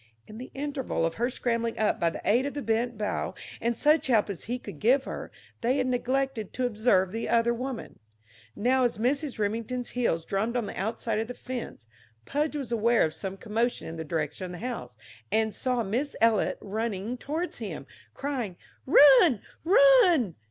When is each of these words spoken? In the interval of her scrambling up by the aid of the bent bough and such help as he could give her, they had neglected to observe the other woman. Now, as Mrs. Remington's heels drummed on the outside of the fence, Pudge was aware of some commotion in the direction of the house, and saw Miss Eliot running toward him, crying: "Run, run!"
In 0.25 0.39
the 0.39 0.49
interval 0.55 1.05
of 1.05 1.13
her 1.21 1.29
scrambling 1.29 1.77
up 1.77 1.99
by 1.99 2.09
the 2.09 2.23
aid 2.25 2.47
of 2.47 2.55
the 2.55 2.63
bent 2.63 2.97
bough 2.97 3.35
and 3.61 3.77
such 3.77 4.07
help 4.07 4.31
as 4.31 4.45
he 4.45 4.57
could 4.57 4.79
give 4.79 5.03
her, 5.03 5.31
they 5.61 5.77
had 5.77 5.85
neglected 5.85 6.53
to 6.53 6.65
observe 6.65 7.11
the 7.11 7.29
other 7.29 7.53
woman. 7.53 7.99
Now, 8.55 8.83
as 8.83 8.97
Mrs. 8.97 9.37
Remington's 9.37 9.89
heels 9.89 10.25
drummed 10.25 10.57
on 10.57 10.65
the 10.65 10.73
outside 10.75 11.19
of 11.19 11.27
the 11.27 11.35
fence, 11.35 11.85
Pudge 12.25 12.55
was 12.55 12.71
aware 12.71 13.05
of 13.05 13.13
some 13.13 13.37
commotion 13.37 13.87
in 13.87 13.95
the 13.97 14.03
direction 14.03 14.45
of 14.45 14.51
the 14.53 14.65
house, 14.67 14.97
and 15.31 15.53
saw 15.53 15.83
Miss 15.83 16.15
Eliot 16.19 16.57
running 16.61 17.15
toward 17.15 17.53
him, 17.53 17.85
crying: 18.15 18.57
"Run, 18.87 19.39
run!" 19.63 20.33